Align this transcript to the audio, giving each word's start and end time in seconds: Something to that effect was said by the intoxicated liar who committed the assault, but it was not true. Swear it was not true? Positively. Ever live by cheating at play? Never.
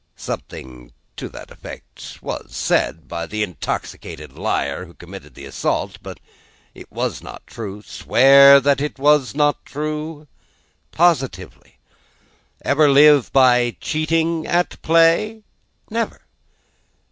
Something 0.15 0.93
to 1.15 1.29
that 1.29 1.51
effect 1.51 2.17
was 2.23 2.55
said 2.55 3.07
by 3.07 3.27
the 3.27 3.43
intoxicated 3.43 4.33
liar 4.33 4.85
who 4.85 4.95
committed 4.95 5.35
the 5.35 5.45
assault, 5.45 5.99
but 6.01 6.19
it 6.73 6.91
was 6.91 7.21
not 7.21 7.45
true. 7.45 7.83
Swear 7.83 8.55
it 8.65 8.97
was 8.97 9.35
not 9.35 9.63
true? 9.63 10.27
Positively. 10.91 11.77
Ever 12.65 12.89
live 12.89 13.31
by 13.31 13.77
cheating 13.79 14.47
at 14.47 14.81
play? 14.81 15.43
Never. 15.91 16.21